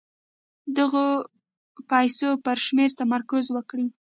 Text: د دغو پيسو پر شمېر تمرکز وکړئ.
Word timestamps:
د 0.03 0.03
دغو 0.77 1.07
پيسو 1.91 2.29
پر 2.45 2.57
شمېر 2.65 2.89
تمرکز 3.01 3.45
وکړئ. 3.51 3.87